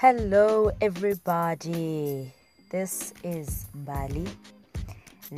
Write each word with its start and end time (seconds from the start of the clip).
Hello, 0.00 0.70
everybody. 0.80 2.32
This 2.70 3.12
is 3.22 3.66
Mbali, 3.76 4.26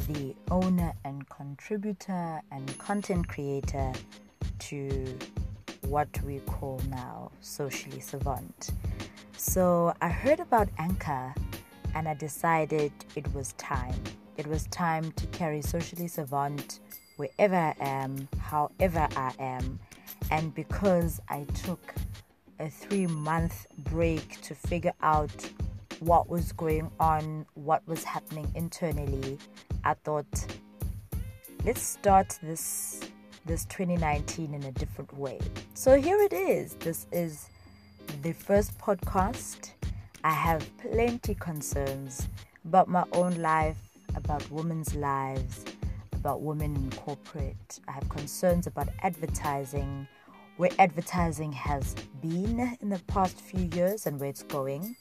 the 0.07 0.37
owner 0.53 0.93
and 1.05 1.29
contributor 1.29 2.41
and 2.53 2.79
content 2.79 3.27
creator 3.27 3.93
to 4.61 5.19
what 5.89 6.07
we 6.23 6.39
call 6.47 6.81
now 6.91 7.33
Socially 7.41 7.99
Savant. 7.99 8.71
So, 9.37 9.95
I 10.01 10.09
heard 10.09 10.39
about 10.39 10.69
Anchor 10.79 11.35
and 11.97 12.07
I 12.07 12.15
decided 12.15 12.93
it 13.17 13.35
was 13.35 13.55
time. 13.55 14.01
It 14.37 14.47
was 14.47 14.69
time 14.69 15.11
to 15.11 15.27
carry 15.39 15.61
Socially 15.61 16.07
Savant 16.07 16.79
wherever 17.17 17.57
I 17.57 17.75
am, 17.81 18.29
however 18.39 19.09
I 19.17 19.33
am, 19.41 19.81
and 20.31 20.55
because 20.55 21.21
I 21.29 21.47
took 21.65 21.97
a 22.63 22.71
three 22.71 23.09
month 23.09 23.67
break 23.79 24.41
to 24.41 24.55
figure 24.55 24.93
out 25.03 25.51
what 25.99 26.29
was 26.29 26.53
going 26.53 26.91
on, 27.01 27.45
what 27.55 27.87
was 27.89 28.05
happening 28.05 28.51
internally, 28.55 29.37
I 29.85 29.95
thought 29.95 30.47
let's 31.65 31.83
start 31.83 32.39
this 32.41 33.01
this 33.45 33.65
2019 33.65 34.55
in 34.55 34.63
a 34.63 34.71
different 34.73 35.13
way. 35.19 35.41
So 35.75 36.01
here 36.01 36.21
it 36.23 36.33
is. 36.33 36.75
This 36.75 37.09
is 37.11 37.49
the 38.23 38.33
first 38.33 38.79
podcast. 38.79 39.73
I 40.23 40.31
have 40.31 40.65
plenty 40.79 41.35
concerns 41.35 42.29
about 42.65 42.87
my 42.87 43.05
own 43.13 43.43
life, 43.43 43.79
about 44.15 44.49
women's 44.53 44.95
lives, 44.95 45.65
about 46.13 46.43
women 46.43 46.77
in 46.77 46.91
corporate. 46.93 47.81
I 47.89 47.93
have 47.93 48.09
concerns 48.09 48.69
about 48.69 48.89
advertising 49.01 50.07
where 50.63 50.71
advertising 50.79 51.51
has 51.51 51.97
been 52.21 52.77
in 52.81 52.89
the 52.89 53.01
past 53.09 53.41
few 53.41 53.69
years 53.75 54.07
and 54.07 54.21
where 54.21 54.29
it's 54.29 54.45
going. 54.45 54.95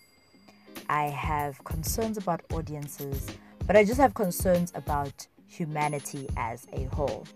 I 0.90 1.04
have 1.04 1.64
concerns 1.66 2.18
about 2.18 2.42
audiences, 2.52 3.28
but 3.68 3.76
I 3.76 3.84
just 3.84 4.00
have 4.00 4.16
concerns 4.16 4.72
about 4.74 5.28
humanity 5.46 6.28
as 6.36 6.66
a 6.74 6.86
whole. 6.86 7.28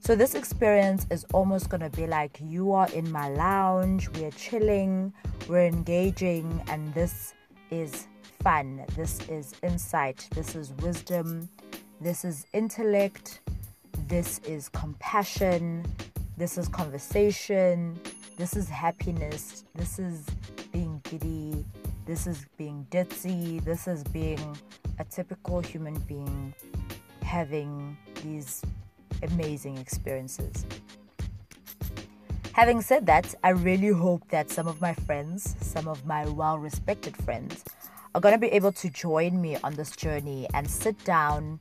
So, 0.00 0.16
this 0.16 0.34
experience 0.34 1.06
is 1.08 1.24
almost 1.32 1.68
going 1.68 1.82
to 1.82 1.90
be 1.90 2.08
like 2.08 2.36
you 2.42 2.72
are 2.72 2.88
in 2.88 3.08
my 3.12 3.28
lounge, 3.28 4.08
we're 4.08 4.32
chilling, 4.32 5.12
we're 5.48 5.66
engaging, 5.66 6.64
and 6.66 6.92
this 6.94 7.32
is 7.70 8.08
fun. 8.42 8.84
This 8.96 9.20
is 9.28 9.54
insight, 9.62 10.26
this 10.34 10.56
is 10.56 10.72
wisdom, 10.80 11.48
this 12.00 12.24
is 12.24 12.44
intellect, 12.52 13.38
this 14.08 14.40
is 14.40 14.68
compassion, 14.70 15.86
this 16.42 16.58
is 16.58 16.66
conversation. 16.66 17.96
This 18.36 18.56
is 18.56 18.68
happiness. 18.68 19.62
This 19.76 20.00
is 20.00 20.26
being 20.72 21.00
giddy. 21.04 21.64
This 22.04 22.26
is 22.26 22.46
being 22.56 22.84
ditzy. 22.90 23.64
This 23.64 23.86
is 23.86 24.02
being 24.02 24.58
a 24.98 25.04
typical 25.04 25.60
human 25.60 25.94
being 26.00 26.52
having 27.22 27.96
these 28.24 28.60
amazing 29.22 29.78
experiences. 29.78 30.66
Having 32.54 32.80
said 32.80 33.06
that, 33.06 33.32
I 33.44 33.50
really 33.50 33.90
hope 33.96 34.28
that 34.30 34.50
some 34.50 34.66
of 34.66 34.80
my 34.80 34.94
friends, 34.94 35.54
some 35.60 35.86
of 35.86 36.04
my 36.06 36.26
well 36.26 36.58
respected 36.58 37.16
friends, 37.18 37.62
are 38.16 38.20
going 38.20 38.34
to 38.34 38.40
be 38.40 38.48
able 38.48 38.72
to 38.72 38.90
join 38.90 39.40
me 39.40 39.58
on 39.62 39.74
this 39.74 39.94
journey 39.94 40.48
and 40.54 40.68
sit 40.68 41.04
down 41.04 41.60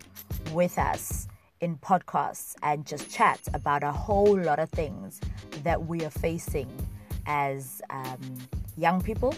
with 0.52 0.80
us 0.80 1.28
in 1.62 1.78
podcasts 1.78 2.56
and 2.64 2.86
just 2.86 3.10
chat 3.10 3.40
about 3.54 3.84
a 3.84 3.92
whole 3.92 4.38
lot 4.38 4.60
of 4.60 4.70
things 4.72 5.22
that 5.64 5.86
we 5.86 6.04
are 6.04 6.10
facing 6.10 6.70
as 7.28 7.82
um, 7.92 8.38
young 8.78 9.02
people 9.02 9.34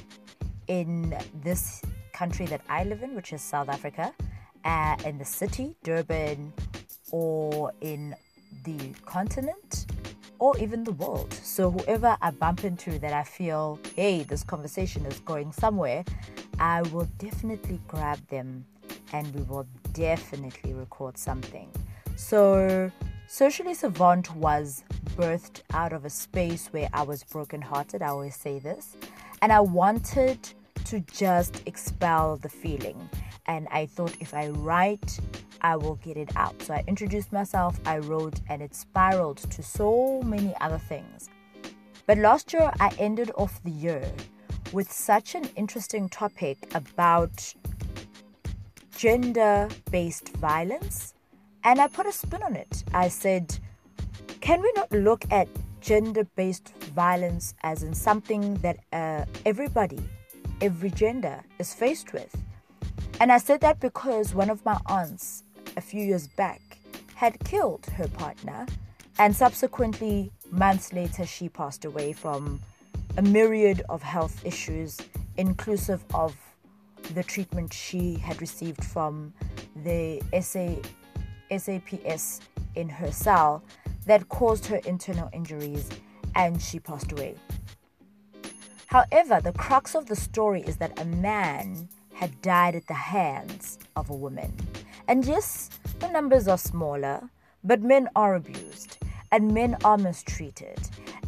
in 0.68 1.16
this 1.44 1.82
country 2.14 2.46
that 2.46 2.62
I 2.70 2.86
live 2.86 3.04
in, 3.04 3.14
which 3.16 3.34
is 3.34 3.42
South 3.42 3.70
Africa, 3.70 4.14
uh, 4.64 4.96
in 5.06 5.18
the 5.18 5.26
city, 5.26 5.76
Durban, 5.84 6.54
or 7.12 7.74
in 7.82 8.16
the 8.64 8.94
continent, 9.06 9.86
or 10.40 10.58
even 10.58 10.84
the 10.84 10.94
world. 10.94 11.34
So, 11.34 11.72
whoever 11.72 12.18
I 12.22 12.32
bump 12.32 12.64
into 12.64 12.98
that 13.00 13.14
I 13.14 13.24
feel, 13.24 13.80
hey, 13.96 14.24
this 14.24 14.44
conversation 14.44 15.06
is 15.06 15.20
going 15.20 15.52
somewhere, 15.52 16.06
I 16.60 16.82
will 16.84 17.08
definitely 17.18 17.80
grab 17.88 18.20
them 18.28 18.66
and 19.12 19.34
we 19.36 19.42
will 19.44 19.68
definitely 19.94 20.74
record 20.74 21.18
something. 21.18 21.70
So, 22.24 22.90
Socially 23.28 23.74
Savant 23.74 24.34
was 24.38 24.86
birthed 25.18 25.62
out 25.74 25.92
of 25.92 26.06
a 26.06 26.10
space 26.10 26.68
where 26.68 26.88
I 26.94 27.02
was 27.02 27.22
brokenhearted. 27.22 28.02
I 28.02 28.08
always 28.08 28.38
say 28.38 28.60
this. 28.60 28.96
And 29.42 29.52
I 29.52 29.60
wanted 29.60 30.40
to 30.86 31.02
just 31.12 31.62
expel 31.66 32.38
the 32.38 32.48
feeling. 32.48 33.10
And 33.46 33.68
I 33.72 33.88
thought 33.88 34.16
if 34.22 34.34
I 34.34 34.48
write, 34.48 35.20
I 35.62 35.76
will 35.76 35.96
get 35.96 36.16
it 36.16 36.34
out. 36.38 36.60
So 36.62 36.74
I 36.74 36.86
introduced 36.88 37.34
myself, 37.34 37.78
I 37.86 37.98
wrote, 37.98 38.40
and 38.48 38.62
it 38.62 38.74
spiraled 38.74 39.40
to 39.52 39.62
so 39.62 40.22
many 40.24 40.56
other 40.62 40.80
things. 40.80 41.30
But 42.08 42.20
last 42.20 42.54
year, 42.54 42.72
I 42.80 42.92
ended 43.00 43.32
off 43.36 43.62
the 43.64 43.72
year 43.72 44.10
with 44.72 44.90
such 44.90 45.36
an 45.36 45.50
interesting 45.58 46.08
topic 46.08 46.74
about 46.74 47.54
gender 48.96 49.68
based 49.92 50.30
violence 50.38 51.13
and 51.64 51.80
I 51.80 51.88
put 51.88 52.06
a 52.06 52.12
spin 52.12 52.44
on 52.44 52.56
it. 52.56 52.84
I 52.94 53.08
said, 53.08 53.58
can 54.42 54.62
we 54.62 54.72
not 54.76 54.92
look 54.92 55.26
at 55.32 55.48
gender 55.82 56.26
based 56.36 56.74
violence 56.94 57.54
as 57.64 57.84
in 57.84 57.94
something 57.94 58.56
that 58.56 58.78
uh, 58.92 59.26
everybody, 59.46 60.00
every 60.62 60.90
gender 60.90 61.42
is 61.60 61.74
faced 61.74 62.14
with? 62.14 62.36
And 63.20 63.32
I 63.32 63.38
said 63.38 63.62
that 63.62 63.80
because 63.80 64.34
one 64.34 64.50
of 64.50 64.64
my 64.66 64.78
aunts 64.88 65.44
a 65.78 65.82
few 65.82 66.04
years 66.04 66.28
back 66.28 66.62
had 67.16 67.40
killed 67.46 67.86
her 67.98 68.08
partner, 68.08 68.66
and 69.20 69.36
subsequently, 69.36 70.32
months 70.52 70.92
later, 70.92 71.26
she 71.26 71.48
passed 71.48 71.86
away 71.86 72.12
from 72.14 72.60
a 73.18 73.22
myriad 73.22 73.84
of 73.90 74.02
health 74.02 74.44
issues, 74.46 75.00
inclusive 75.38 76.04
of 76.14 76.36
the 77.14 77.24
treatment 77.24 77.72
she 77.72 78.16
had 78.16 78.42
received 78.42 78.84
from 78.84 79.34
the 79.84 80.22
SA 80.42 80.76
SAPS 81.58 82.42
in 82.76 82.90
her 82.90 83.12
cell 83.12 83.64
that 84.06 84.30
caused 84.30 84.66
her 84.68 84.78
internal 84.78 85.30
injuries 85.34 85.90
and 86.36 86.62
she 86.62 86.80
passed 86.80 87.12
away. 87.12 87.36
However, 88.88 89.42
the 89.42 89.54
crux 89.54 89.96
of 89.96 90.06
the 90.06 90.16
story 90.16 90.62
is 90.62 90.78
that 90.78 91.00
a 91.00 91.06
man 91.06 91.88
had 92.14 92.42
died 92.42 92.76
at 92.76 92.88
the 92.88 92.94
hands 92.94 93.80
of 93.96 94.10
a 94.10 94.16
woman. 94.16 94.54
And 95.08 95.26
yes, 95.26 95.70
the 96.00 96.08
numbers 96.10 96.48
are 96.48 96.58
smaller, 96.58 97.30
but 97.64 97.82
men 97.82 98.08
are 98.16 98.36
abused 98.36 98.98
and 99.32 99.52
men 99.52 99.78
are 99.84 99.98
mistreated. 99.98 100.80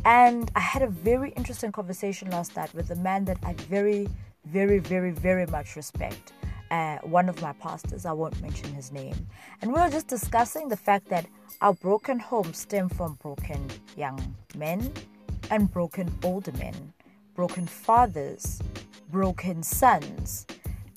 And 0.06 0.52
I 0.56 0.60
had 0.60 0.84
a 0.84 0.88
very 0.88 1.32
interesting 1.32 1.72
conversation 1.72 2.30
last 2.30 2.56
night 2.56 2.74
with 2.76 2.92
a 2.92 2.96
man 2.96 3.26
that 3.26 3.40
I 3.44 3.54
very, 3.54 4.08
very, 4.46 4.78
very, 4.78 5.12
very 5.12 5.48
much 5.48 5.76
respect 5.76 6.34
uh, 6.76 6.98
one 7.04 7.30
of 7.30 7.42
my 7.42 7.54
pastors, 7.54 8.06
I 8.06 8.12
won't 8.12 8.40
mention 8.42 8.74
his 8.74 8.92
name, 8.92 9.16
and 9.62 9.72
we 9.72 9.80
were 9.80 9.90
just 9.90 10.08
discussing 10.08 10.68
the 10.68 10.76
fact 10.76 11.08
that 11.08 11.26
our 11.62 11.74
broken 11.74 12.20
homes 12.20 12.58
stem 12.58 12.90
from 12.90 13.14
broken 13.22 13.66
young 13.96 14.20
men 14.58 14.92
and 15.52 15.72
broken 15.72 16.14
older 16.24 16.52
men, 16.54 16.94
broken 17.34 17.66
fathers, 17.66 18.62
broken 19.10 19.64
sons, 19.64 20.46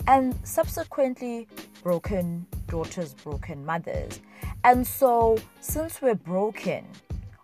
and 0.08 0.34
subsequently 0.42 1.46
broken 1.84 2.44
daughters, 2.66 3.14
broken 3.14 3.64
mothers. 3.64 4.20
And 4.64 4.84
so, 4.84 5.38
since 5.60 6.02
we're 6.02 6.16
broken, 6.16 6.86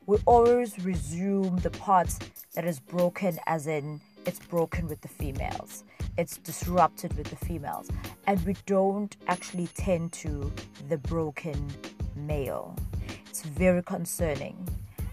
we 0.06 0.18
always 0.26 0.84
resume 0.84 1.58
the 1.58 1.70
parts 1.70 2.18
that 2.54 2.64
is 2.64 2.80
broken, 2.80 3.38
as 3.46 3.68
in 3.68 4.00
it's 4.26 4.40
broken 4.40 4.88
with 4.88 5.00
the 5.02 5.08
females 5.08 5.84
it's 6.16 6.36
disrupted 6.38 7.16
with 7.16 7.28
the 7.28 7.36
females. 7.36 7.88
And 8.26 8.44
we 8.46 8.56
don't 8.66 9.16
actually 9.28 9.68
tend 9.68 10.12
to 10.12 10.52
the 10.88 10.98
broken 10.98 11.68
male. 12.14 12.76
It's 13.26 13.42
very 13.42 13.82
concerning. 13.82 14.68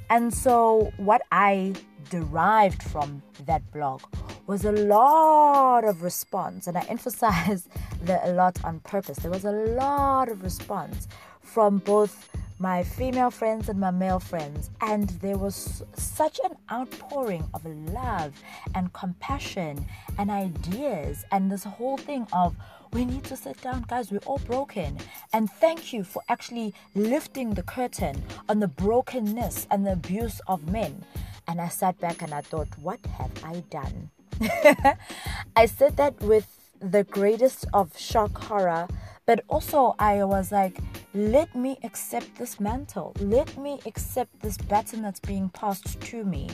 And 0.10 0.34
so 0.34 0.92
what 0.98 1.22
i 1.32 1.74
derived 2.10 2.84
from 2.84 3.22
that 3.46 3.62
blog 3.72 4.02
was 4.46 4.66
a 4.66 4.72
lot 4.72 5.86
of 5.86 6.04
response. 6.04 6.68
And 6.68 6.78
i 6.78 6.82
emphasize 6.90 7.68
the 8.04 8.20
a 8.30 8.34
lot 8.34 8.64
on 8.64 8.80
purpose. 8.82 9.18
There 9.20 9.32
was 9.32 9.46
a 9.46 9.52
lot 9.52 10.30
of 10.30 10.44
response 10.44 11.08
from 11.42 11.78
both 11.80 12.30
my 12.62 12.84
female 12.84 13.32
friends 13.32 13.70
and 13.70 13.80
my 13.80 13.90
male 13.90 14.20
friends, 14.20 14.70
and 14.82 15.10
there 15.22 15.38
was 15.38 15.84
such 15.96 16.40
an 16.44 16.56
outpouring 16.72 17.44
of 17.56 17.66
love 17.66 18.34
and 18.76 18.94
compassion 18.94 19.84
and 20.20 20.30
ideas, 20.30 21.26
and 21.32 21.52
this 21.52 21.64
whole 21.64 21.98
thing 21.98 22.28
of 22.32 22.56
we 22.94 23.04
need 23.04 23.24
to 23.24 23.36
sit 23.36 23.60
down, 23.62 23.86
guys, 23.88 24.12
we're 24.12 24.20
all 24.26 24.38
broken. 24.40 24.98
And 25.34 25.50
thank 25.50 25.92
you 25.92 26.04
for 26.04 26.22
actually 26.30 26.74
lifting 26.94 27.56
the 27.56 27.64
curtain 27.64 28.22
on 28.48 28.60
the 28.60 28.68
brokenness 28.68 29.66
and 29.72 29.88
the 29.88 29.94
abuse 29.94 30.42
of 30.48 30.70
men. 30.70 31.04
And 31.48 31.62
I 31.62 31.70
sat 31.70 32.00
back 32.00 32.22
and 32.22 32.34
I 32.34 32.42
thought, 32.42 32.68
what 32.78 33.00
have 33.18 33.32
I 33.44 33.64
done 33.70 34.12
I 35.56 35.66
said 35.68 35.98
that 35.98 36.20
with 36.22 36.48
the 36.80 37.04
greatest 37.04 37.66
of 37.74 37.98
shock 37.98 38.44
horror, 38.44 38.88
but 39.26 39.44
also 39.48 39.96
I 40.00 40.24
was 40.24 40.52
like, 40.52 40.78
let 41.14 41.54
me 41.56 41.78
accept 41.84 42.36
this 42.38 42.60
mantle. 42.60 43.14
Let 43.20 43.58
me 43.58 43.80
accept 43.86 44.40
this 44.42 44.58
baton 44.58 45.02
that's 45.02 45.20
being 45.20 45.50
passed 45.50 46.00
to 46.02 46.24
me. 46.24 46.50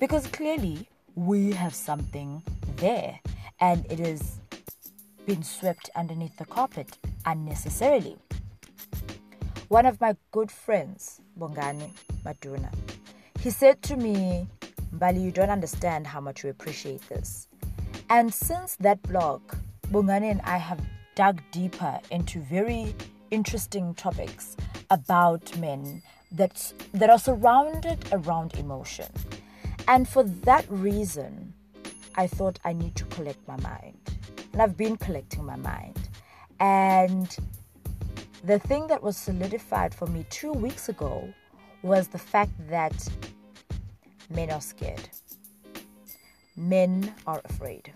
Because 0.00 0.26
clearly 0.26 0.88
we 1.14 1.52
have 1.52 1.74
something 1.74 2.42
there 2.76 3.18
and 3.60 3.84
it 3.90 3.98
has 3.98 4.40
been 5.26 5.42
swept 5.42 5.90
underneath 5.94 6.36
the 6.36 6.44
carpet 6.44 6.96
unnecessarily. 7.26 8.16
One 9.68 9.84
of 9.84 10.00
my 10.00 10.16
good 10.30 10.50
friends, 10.50 11.20
Bongani 11.38 11.90
Maduna, 12.24 12.72
he 13.40 13.50
said 13.50 13.82
to 13.82 13.96
me, 13.96 14.48
Bali, 14.92 15.20
you 15.20 15.30
don't 15.30 15.50
understand 15.50 16.06
how 16.06 16.20
much 16.20 16.44
we 16.44 16.50
appreciate 16.50 17.06
this. 17.08 17.48
And 18.08 18.32
since 18.32 18.76
that 18.76 19.02
blog, 19.02 19.42
Bongani 19.92 20.30
and 20.30 20.40
I 20.42 20.56
have 20.56 20.80
dug 21.18 21.42
deeper 21.50 21.98
into 22.12 22.38
very 22.42 22.94
interesting 23.32 23.92
topics 23.94 24.56
about 24.88 25.44
men 25.58 26.00
that, 26.30 26.72
that 26.94 27.10
are 27.10 27.18
surrounded 27.18 27.98
around 28.12 28.54
emotion. 28.54 29.08
And 29.88 30.08
for 30.08 30.22
that 30.22 30.64
reason, 30.68 31.52
I 32.14 32.28
thought 32.28 32.60
I 32.64 32.72
need 32.72 32.94
to 32.94 33.04
collect 33.06 33.40
my 33.48 33.56
mind. 33.56 33.98
And 34.52 34.62
I've 34.62 34.76
been 34.76 34.96
collecting 34.96 35.44
my 35.44 35.56
mind. 35.56 36.08
And 36.60 37.36
the 38.44 38.60
thing 38.60 38.86
that 38.86 39.02
was 39.02 39.16
solidified 39.16 39.92
for 39.92 40.06
me 40.06 40.24
two 40.30 40.52
weeks 40.52 40.88
ago 40.88 41.28
was 41.82 42.06
the 42.06 42.18
fact 42.18 42.52
that 42.70 42.94
men 44.30 44.52
are 44.52 44.60
scared. 44.60 45.08
Men 46.56 47.12
are 47.26 47.42
afraid. 47.44 47.92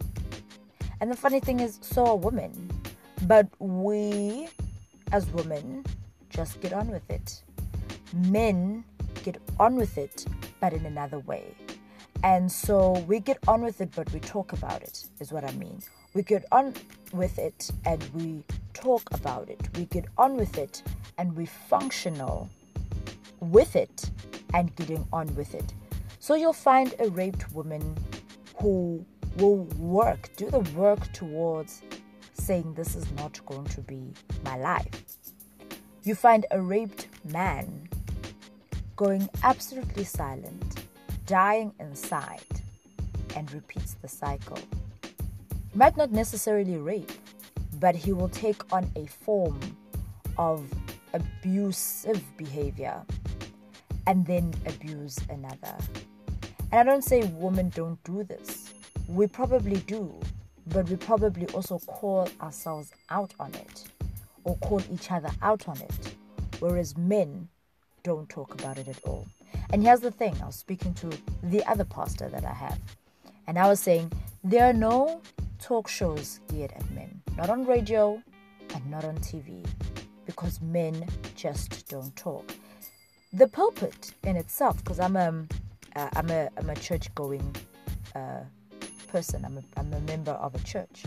And 1.01 1.09
the 1.09 1.17
funny 1.17 1.39
thing 1.39 1.61
is, 1.61 1.79
so 1.83 2.05
are 2.07 2.17
women. 2.17 2.72
But 3.23 3.49
we, 3.59 4.49
as 5.13 5.27
women, 5.31 5.85
just 6.31 6.61
get 6.61 6.73
on 6.73 6.89
with 6.89 7.09
it. 7.11 7.43
Men 8.13 8.85
get 9.23 9.39
on 9.61 9.77
with 9.77 9.97
it, 9.97 10.27
but 10.61 10.73
in 10.73 10.85
another 10.87 11.21
way. 11.21 11.55
And 12.25 12.51
so 12.51 12.93
we 13.09 13.21
get 13.21 13.39
on 13.49 13.63
with 13.63 13.81
it, 13.81 13.91
but 13.95 14.13
we 14.13 14.21
talk 14.21 14.53
about 14.53 14.83
it, 14.83 15.07
is 15.21 15.33
what 15.33 15.45
I 15.45 15.53
mean. 15.53 15.83
We 16.15 16.23
get 16.23 16.45
on 16.53 16.75
with 17.13 17.39
it 17.39 17.71
and 17.85 18.03
we 18.15 18.43
talk 18.75 19.03
about 19.13 19.49
it. 19.49 19.61
We 19.77 19.87
get 19.87 20.07
on 20.19 20.37
with 20.37 20.59
it 20.59 20.83
and 21.19 21.35
we 21.37 21.47
functional 21.47 22.49
with 23.41 23.77
it 23.77 24.11
and 24.55 24.75
getting 24.77 25.07
on 25.13 25.35
with 25.35 25.55
it. 25.55 25.75
So 26.19 26.35
you'll 26.35 26.53
find 26.53 26.95
a 27.01 27.09
raped 27.11 27.53
woman 27.53 27.97
who 28.57 29.05
will 29.39 29.65
work, 29.79 30.31
do 30.37 30.51
the 30.51 30.61
work 30.77 31.13
towards 31.13 31.83
saying, 32.35 32.75
This 32.75 32.95
is 32.95 33.11
not 33.13 33.45
going 33.47 33.67
to 33.67 33.81
be 33.81 34.13
my 34.45 34.57
life. 34.57 35.05
You 36.05 36.15
find 36.15 36.47
a 36.51 36.61
raped 36.61 37.09
man 37.25 37.89
going 38.97 39.29
absolutely 39.43 40.05
silent, 40.05 40.85
dying 41.27 41.73
inside, 41.81 42.45
and 43.37 43.53
repeats 43.53 43.95
the 44.03 44.09
cycle. 44.09 44.59
Might 45.75 45.97
not 45.97 46.13
necessarily 46.13 46.77
rape, 46.77 47.13
but 47.81 47.95
he 47.95 48.13
will 48.13 48.29
take 48.29 48.73
on 48.73 48.91
a 48.97 49.07
form 49.07 49.59
of 50.37 50.69
abusive 51.15 52.23
behavior 52.37 53.03
and 54.07 54.27
then 54.27 54.53
abuse 54.67 55.19
another. 55.31 55.77
And 56.71 56.81
I 56.81 56.83
don't 56.83 57.05
say 57.05 57.23
women 57.35 57.71
don't 57.71 58.03
do 58.05 58.25
this. 58.25 58.73
We 59.09 59.27
probably 59.27 59.77
do, 59.81 60.13
but 60.69 60.89
we 60.89 60.97
probably 60.97 61.47
also 61.49 61.79
call 61.81 62.29
ourselves 62.41 62.93
out 63.11 63.35
on 63.41 63.55
it 63.55 63.85
or 64.45 64.57
call 64.59 64.83
each 64.91 65.11
other 65.11 65.31
out 65.43 65.69
on 65.69 65.81
it. 65.81 66.17
Whereas 66.61 66.97
men 66.97 67.49
don't 68.03 68.29
talk 68.29 68.55
about 68.55 68.79
it 68.79 68.89
at 68.89 69.01
all. 69.05 69.27
And 69.71 69.83
here's 69.83 70.01
the 70.01 70.11
thing 70.11 70.37
I 70.43 70.47
was 70.47 70.57
speaking 70.57 70.95
to 70.95 71.11
the 71.43 71.65
other 71.67 71.85
pastor 71.85 72.29
that 72.29 72.45
I 72.45 72.53
have, 72.53 72.79
and 73.47 73.59
I 73.59 73.69
was 73.69 73.81
saying 73.81 74.13
there 74.45 74.69
are 74.69 74.73
no 74.73 75.21
talk 75.59 75.89
shows 75.89 76.41
geared 76.49 76.73
at 76.73 76.91
men, 76.91 77.23
not 77.37 77.51
on 77.51 77.65
radio 77.65 78.23
and 78.75 78.91
not 78.91 79.05
on 79.05 79.17
TV, 79.19 79.65
because 80.27 80.61
men 80.61 81.07
just 81.37 81.89
don't 81.89 82.15
talk. 82.17 82.53
The 83.33 83.49
pulpit 83.49 84.13
in 84.25 84.37
itself, 84.37 84.79
because 84.79 85.01
I'm 85.01 85.17
a 85.17 85.47
uh, 85.97 86.09
I'm 86.15 86.31
a 86.31 86.49
I'm 86.57 86.71
a 86.71 86.77
church 86.77 87.15
going 87.15 87.55
uh, 88.15 88.41
person. 89.13 89.45
I'm 89.45 89.59
a, 89.59 89.63
I'm 89.77 89.93
a 89.93 90.01
member 90.01 90.33
of 90.33 90.55
a 90.55 90.59
church, 90.61 91.05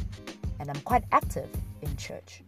and 0.59 0.69
I'm 0.69 0.79
quite 0.81 1.03
active 1.11 1.49
in 1.81 1.97
church. 1.97 2.43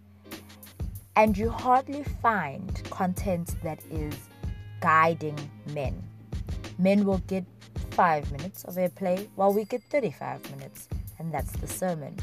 And 1.15 1.35
you 1.35 1.49
hardly 1.49 2.03
find 2.21 2.71
content 2.91 3.55
that 3.63 3.79
is 3.89 4.13
guiding 4.81 5.37
men. 5.73 6.01
Men 6.77 7.05
will 7.05 7.23
get 7.27 7.43
five 7.89 8.31
minutes 8.31 8.63
of 8.65 8.75
airplay, 8.75 9.27
while 9.35 9.51
we 9.51 9.65
get 9.65 9.81
35 9.81 10.51
minutes, 10.51 10.87
and 11.17 11.33
that's 11.33 11.51
the 11.53 11.67
sermon. 11.67 12.15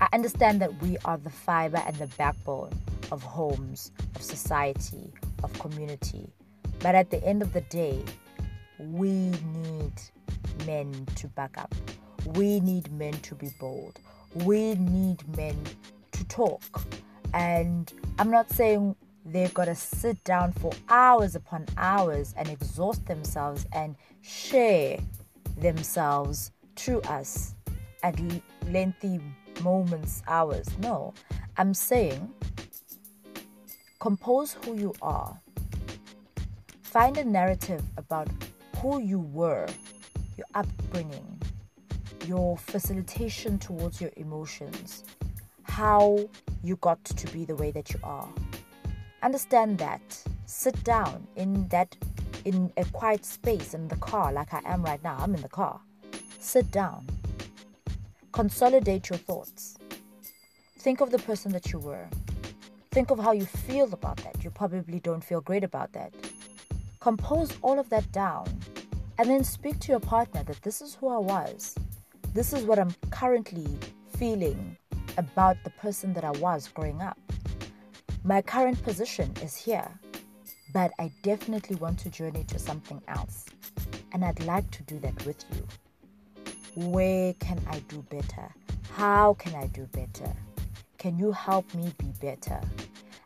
I 0.00 0.08
understand 0.14 0.62
that 0.62 0.82
we 0.82 0.96
are 1.04 1.18
the 1.18 1.30
fiber 1.30 1.82
and 1.86 1.96
the 1.96 2.06
backbone 2.16 2.72
of 3.12 3.22
homes, 3.22 3.92
of 4.16 4.22
society, 4.22 5.12
of 5.42 5.52
community. 5.58 6.32
But 6.78 6.94
at 6.94 7.10
the 7.10 7.22
end 7.22 7.42
of 7.42 7.52
the 7.52 7.60
day, 7.60 8.02
we 8.78 9.10
need 9.10 9.92
men 10.66 11.06
to 11.16 11.28
back 11.28 11.58
up. 11.58 11.74
We 12.34 12.60
need 12.60 12.90
men 12.92 13.12
to 13.12 13.34
be 13.34 13.50
bold. 13.60 13.98
We 14.34 14.74
need 14.74 15.26
men 15.36 15.56
to 16.12 16.24
talk. 16.28 16.84
And 17.32 17.92
I'm 18.18 18.30
not 18.30 18.50
saying 18.50 18.96
they've 19.24 19.52
got 19.54 19.66
to 19.66 19.74
sit 19.74 20.22
down 20.24 20.52
for 20.52 20.72
hours 20.88 21.34
upon 21.34 21.66
hours 21.76 22.34
and 22.36 22.48
exhaust 22.48 23.06
themselves 23.06 23.66
and 23.72 23.96
share 24.22 24.98
themselves 25.58 26.52
to 26.76 27.00
us 27.02 27.54
at 28.02 28.20
lengthy 28.68 29.20
moments, 29.62 30.22
hours. 30.26 30.66
No, 30.78 31.14
I'm 31.56 31.74
saying 31.74 32.32
compose 34.04 34.52
who 34.64 34.76
you 34.76 34.92
are. 35.00 35.40
Find 36.82 37.16
a 37.16 37.24
narrative 37.24 37.82
about 37.96 38.28
who 38.76 39.00
you 39.00 39.20
were, 39.20 39.66
your 40.36 40.46
upbringing, 40.54 41.40
your 42.26 42.56
facilitation 42.56 43.58
towards 43.58 44.00
your 44.00 44.10
emotions, 44.16 45.04
how 45.62 46.28
you 46.62 46.76
got 46.76 47.02
to 47.04 47.26
be 47.32 47.44
the 47.44 47.56
way 47.56 47.70
that 47.70 47.92
you 47.92 47.98
are. 48.02 48.28
Understand 49.22 49.78
that. 49.78 50.22
Sit 50.46 50.82
down 50.84 51.26
in 51.36 51.68
that 51.68 51.96
in 52.44 52.72
a 52.76 52.84
quiet 52.86 53.24
space 53.24 53.74
in 53.74 53.88
the 53.88 53.96
car 53.96 54.32
like 54.32 54.52
I 54.52 54.60
am 54.66 54.82
right 54.82 55.02
now. 55.02 55.16
I'm 55.18 55.34
in 55.34 55.42
the 55.42 55.48
car. 55.48 55.80
Sit 56.38 56.70
down. 56.70 57.06
Consolidate 58.32 59.08
your 59.08 59.18
thoughts. 59.18 59.76
Think 60.78 61.00
of 61.00 61.10
the 61.10 61.18
person 61.18 61.52
that 61.52 61.72
you 61.72 61.78
were. 61.78 62.06
Think 62.90 63.10
of 63.10 63.18
how 63.18 63.32
you 63.32 63.46
feel 63.46 63.92
about 63.92 64.18
that. 64.18 64.44
You 64.44 64.50
probably 64.50 65.00
don't 65.00 65.24
feel 65.24 65.40
great 65.40 65.64
about 65.64 65.92
that. 65.94 66.12
Compose 67.00 67.50
all 67.62 67.78
of 67.78 67.88
that 67.88 68.10
down 68.12 68.46
and 69.18 69.28
then 69.28 69.44
speak 69.44 69.78
to 69.80 69.92
your 69.92 70.00
partner 70.00 70.42
that 70.44 70.62
this 70.62 70.80
is 70.80 70.94
who 70.94 71.08
I 71.08 71.18
was. 71.18 71.74
This 72.32 72.52
is 72.52 72.64
what 72.64 72.78
I'm 72.78 72.94
currently 73.10 73.66
feeling 74.16 74.76
about 75.16 75.56
the 75.64 75.70
person 75.70 76.12
that 76.14 76.24
I 76.24 76.32
was 76.32 76.68
growing 76.68 77.00
up. 77.00 77.18
My 78.24 78.42
current 78.42 78.82
position 78.82 79.32
is 79.42 79.54
here, 79.54 79.88
but 80.72 80.92
I 80.98 81.12
definitely 81.22 81.76
want 81.76 81.98
to 82.00 82.10
journey 82.10 82.44
to 82.44 82.58
something 82.58 83.00
else. 83.06 83.46
And 84.12 84.24
I'd 84.24 84.44
like 84.44 84.70
to 84.72 84.82
do 84.84 84.98
that 85.00 85.26
with 85.26 85.44
you. 85.54 85.66
Where 86.90 87.34
can 87.34 87.60
I 87.68 87.78
do 87.88 88.02
better? 88.10 88.52
How 88.90 89.34
can 89.34 89.54
I 89.54 89.66
do 89.68 89.86
better? 89.92 90.32
Can 90.98 91.18
you 91.18 91.32
help 91.32 91.72
me 91.74 91.92
be 91.98 92.12
better? 92.20 92.60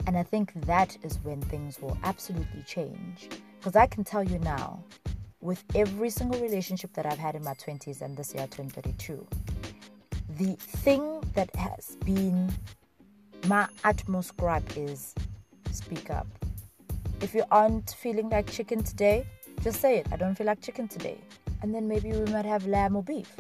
And 0.07 0.17
I 0.17 0.23
think 0.23 0.53
that 0.67 0.97
is 1.03 1.19
when 1.23 1.41
things 1.43 1.81
will 1.81 1.97
absolutely 2.03 2.63
change. 2.67 3.29
Because 3.59 3.77
I 3.77 3.87
can 3.87 4.05
tell 4.05 4.25
you 4.25 4.39
now, 4.41 4.83
with 5.41 5.63
every 5.75 6.11
single 6.11 6.41
relationship 6.41 6.93
that 6.95 7.07
I've 7.07 7.19
had 7.19 7.35
in 7.35 7.45
my 7.45 7.55
20s 7.55 8.03
and 8.03 8.17
this 8.17 8.35
year 8.35 8.43
I 8.43 8.47
turned 8.47 8.73
32, 8.73 9.27
the 10.37 10.55
thing 10.57 11.21
that 11.35 11.55
has 11.57 11.97
been 12.05 12.53
my 13.47 13.69
utmost 13.85 14.37
gripe 14.37 14.77
is 14.77 15.15
speak 15.71 16.11
up. 16.11 16.27
If 17.21 17.35
you 17.35 17.45
aren't 17.51 17.91
feeling 17.91 18.29
like 18.31 18.51
chicken 18.51 18.83
today, 18.83 19.27
just 19.63 19.81
say 19.81 19.99
it. 19.99 20.07
I 20.13 20.17
don't 20.17 20.35
feel 20.35 20.47
like 20.47 20.61
chicken 20.61 20.89
today. 20.89 21.19
And 21.63 21.75
then 21.75 21.89
maybe 21.89 22.13
we 22.13 22.31
might 22.31 22.45
have 22.45 22.67
lamb 22.67 22.97
or 22.97 23.03
beef. 23.03 23.35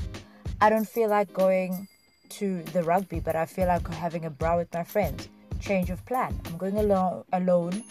I 0.60 0.70
don't 0.70 0.88
feel 0.88 1.08
like 1.08 1.32
going 1.32 1.86
to 2.30 2.62
the 2.64 2.82
rugby, 2.82 3.20
but 3.20 3.36
I 3.36 3.46
feel 3.46 3.66
like 3.66 3.86
having 3.88 4.24
a 4.24 4.30
braai 4.30 4.58
with 4.58 4.72
my 4.74 4.82
friends. 4.84 5.28
Change 5.60 5.90
of 5.90 6.04
plan. 6.06 6.38
I'm 6.46 6.56
going 6.56 6.78
alone, 6.78 7.24
alone, 7.32 7.84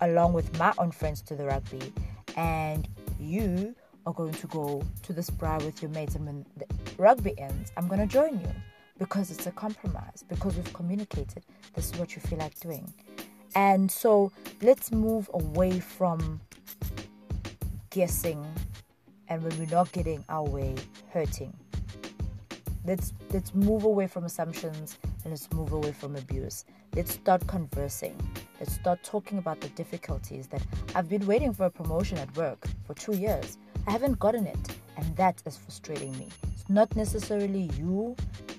along 0.00 0.32
with 0.32 0.56
my 0.58 0.72
own 0.78 0.90
friends 0.92 1.22
to 1.22 1.34
the 1.34 1.44
rugby, 1.44 1.92
and 2.36 2.88
you 3.24 3.74
are 4.06 4.12
going 4.12 4.32
to 4.34 4.46
go 4.48 4.82
to 5.02 5.12
this 5.12 5.26
spa 5.26 5.56
with 5.58 5.82
your 5.82 5.90
mates. 5.90 6.16
I 6.16 6.18
mean, 6.18 6.44
rugby 6.98 7.38
ends, 7.38 7.72
I'm 7.76 7.88
going 7.88 8.00
to 8.00 8.06
join 8.06 8.40
you 8.40 8.50
because 8.98 9.30
it's 9.30 9.46
a 9.46 9.52
compromise, 9.52 10.24
because 10.28 10.56
we've 10.56 10.72
communicated 10.72 11.44
this 11.74 11.90
is 11.90 11.98
what 11.98 12.14
you 12.14 12.22
feel 12.22 12.38
like 12.38 12.58
doing. 12.60 12.92
And 13.54 13.90
so 13.90 14.32
let's 14.62 14.92
move 14.92 15.30
away 15.32 15.80
from 15.80 16.40
guessing 17.90 18.44
and 19.28 19.42
when 19.42 19.58
we're 19.58 19.74
not 19.74 19.90
getting 19.92 20.24
our 20.28 20.44
way, 20.44 20.74
hurting. 21.10 21.54
Let's 22.84 23.14
let's 23.32 23.54
move 23.54 23.84
away 23.84 24.06
from 24.06 24.24
assumptions 24.24 24.98
and 25.24 25.32
let's 25.32 25.50
move 25.52 25.72
away 25.72 25.92
from 25.92 26.16
abuse. 26.16 26.64
Let's 26.94 27.14
start 27.14 27.46
conversing. 27.46 28.16
Let's 28.60 28.74
start 28.74 29.02
talking 29.02 29.38
about 29.38 29.60
the 29.60 29.68
difficulties 29.70 30.46
that 30.48 30.62
I've 30.94 31.08
been 31.08 31.26
waiting 31.26 31.52
for 31.52 31.66
a 31.66 31.70
promotion 31.70 32.18
at 32.18 32.34
work 32.36 32.66
for 32.86 32.94
two 32.94 33.16
years. 33.16 33.58
I 33.86 33.90
haven't 33.90 34.18
gotten 34.18 34.46
it, 34.46 34.76
and 34.96 35.16
that 35.16 35.42
is 35.46 35.56
frustrating 35.56 36.16
me. 36.18 36.28
It's 36.52 36.68
not 36.68 36.94
necessarily 36.94 37.70
you, 37.78 38.14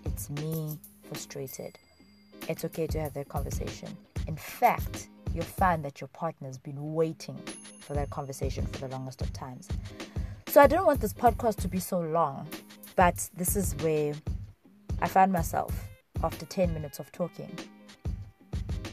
it's 0.05 0.29
me 0.29 0.77
frustrated. 1.03 1.77
It's 2.49 2.65
okay 2.65 2.87
to 2.87 2.99
have 2.99 3.13
that 3.13 3.29
conversation. 3.29 3.95
In 4.27 4.35
fact, 4.35 5.09
you'll 5.33 5.43
find 5.45 5.83
that 5.85 6.01
your 6.01 6.07
partner's 6.09 6.57
been 6.57 6.93
waiting 6.93 7.39
for 7.79 7.93
that 7.93 8.09
conversation 8.09 8.65
for 8.67 8.79
the 8.79 8.87
longest 8.87 9.21
of 9.21 9.31
times. 9.33 9.67
So 10.47 10.61
I 10.61 10.67
don't 10.67 10.85
want 10.85 11.01
this 11.01 11.13
podcast 11.13 11.57
to 11.57 11.67
be 11.67 11.79
so 11.79 11.99
long, 11.99 12.47
but 12.95 13.29
this 13.35 13.55
is 13.55 13.75
where 13.75 14.13
I 15.01 15.07
found 15.07 15.31
myself 15.31 15.94
after 16.25 16.45
10 16.45 16.73
minutes 16.73 16.99
of 16.99 17.11
talking. 17.11 17.51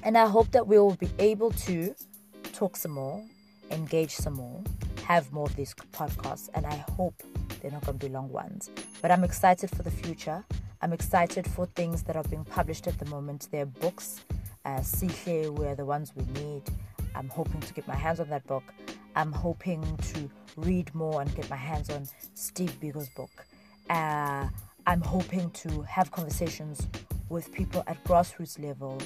And 0.02 0.18
I 0.18 0.26
hope 0.26 0.50
that 0.52 0.66
we 0.66 0.78
will 0.78 0.96
be 0.96 1.10
able 1.18 1.50
to 1.50 1.94
talk 2.52 2.76
some 2.76 2.92
more, 2.92 3.24
engage 3.70 4.14
some 4.14 4.34
more, 4.34 4.62
have 5.04 5.32
more 5.32 5.46
of 5.46 5.56
these 5.56 5.74
podcasts, 5.92 6.48
and 6.54 6.66
I 6.66 6.84
hope 6.96 7.22
they're 7.60 7.70
not 7.70 7.84
going 7.84 7.98
to 7.98 8.06
be 8.06 8.12
long 8.12 8.30
ones. 8.30 8.70
But 9.00 9.10
I'm 9.10 9.24
excited 9.24 9.70
for 9.70 9.82
the 9.82 9.90
future. 9.90 10.44
I'm 10.82 10.92
excited 10.92 11.46
for 11.46 11.66
things 11.66 12.02
that 12.04 12.16
are 12.16 12.24
being 12.24 12.44
published 12.44 12.86
at 12.86 12.98
the 12.98 13.06
moment. 13.06 13.48
There 13.50 13.62
are 13.62 13.66
books, 13.66 14.20
uh, 14.64 14.82
were 15.26 15.74
the 15.74 15.84
ones 15.84 16.12
we 16.14 16.24
need. 16.40 16.62
I'm 17.14 17.28
hoping 17.28 17.60
to 17.60 17.72
get 17.72 17.86
my 17.86 17.94
hands 17.94 18.20
on 18.20 18.28
that 18.30 18.46
book. 18.46 18.64
I'm 19.14 19.32
hoping 19.32 19.82
to 20.12 20.30
read 20.56 20.94
more 20.94 21.20
and 21.20 21.34
get 21.34 21.48
my 21.48 21.56
hands 21.56 21.90
on 21.90 22.06
Steve 22.34 22.78
Biko's 22.80 23.08
book. 23.10 23.30
Uh, 23.88 24.48
I'm 24.86 25.00
hoping 25.00 25.50
to 25.50 25.82
have 25.82 26.10
conversations 26.10 26.88
with 27.32 27.50
people 27.50 27.82
at 27.86 28.02
grassroots 28.04 28.62
levels. 28.62 29.02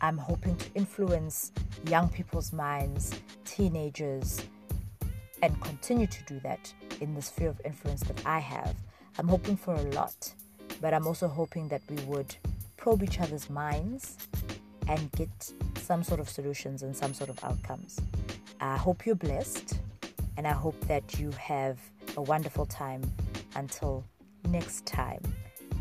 I'm 0.00 0.16
hoping 0.16 0.56
to 0.56 0.66
influence 0.74 1.50
young 1.88 2.08
people's 2.08 2.52
minds, 2.52 3.12
teenagers, 3.44 4.40
and 5.42 5.60
continue 5.60 6.06
to 6.06 6.24
do 6.24 6.38
that 6.40 6.72
in 7.00 7.14
the 7.14 7.20
sphere 7.20 7.48
of 7.48 7.60
influence 7.64 8.02
that 8.04 8.22
I 8.24 8.38
have. 8.38 8.74
I'm 9.18 9.26
hoping 9.26 9.56
for 9.56 9.74
a 9.74 9.82
lot, 9.92 10.32
but 10.80 10.94
I'm 10.94 11.06
also 11.06 11.26
hoping 11.26 11.66
that 11.68 11.82
we 11.90 11.96
would 12.04 12.36
probe 12.76 13.02
each 13.02 13.20
other's 13.20 13.50
minds 13.50 14.16
and 14.86 15.10
get 15.12 15.52
some 15.78 16.04
sort 16.04 16.20
of 16.20 16.28
solutions 16.28 16.84
and 16.84 16.96
some 16.96 17.12
sort 17.12 17.30
of 17.30 17.42
outcomes. 17.42 17.98
I 18.60 18.76
hope 18.76 19.04
you're 19.04 19.16
blessed 19.16 19.80
and 20.36 20.46
I 20.46 20.52
hope 20.52 20.78
that 20.86 21.18
you 21.18 21.32
have 21.32 21.78
a 22.16 22.22
wonderful 22.22 22.66
time 22.66 23.02
until 23.56 24.04
next 24.48 24.86
time. 24.86 25.20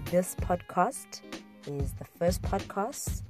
This 0.10 0.36
podcast 0.36 1.22
is 1.67 1.93
the 1.93 2.05
first 2.05 2.41
podcast 2.43 3.22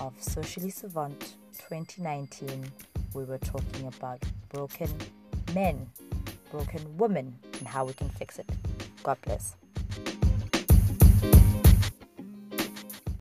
of 0.00 0.12
Socially 0.20 0.70
Savant 0.70 1.34
2019. 1.68 2.64
We 3.14 3.24
were 3.24 3.38
talking 3.38 3.86
about 3.88 4.22
broken 4.48 4.88
men, 5.54 5.86
broken 6.50 6.96
women, 6.96 7.36
and 7.58 7.66
how 7.66 7.84
we 7.84 7.92
can 7.92 8.08
fix 8.10 8.38
it. 8.38 8.48
God 9.02 9.18
bless. 9.22 9.56